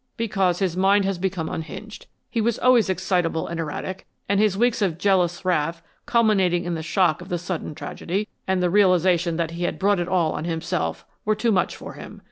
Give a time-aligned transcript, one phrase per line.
[0.17, 2.07] "Because his mind has become unhinged.
[2.27, 6.81] He was always excitable and erratic, and his weeks of jealous wrath, culminating in the
[6.81, 10.45] shock of the sudden tragedy, and the realization that he had brought it all on
[10.45, 12.19] himself, were too much for him.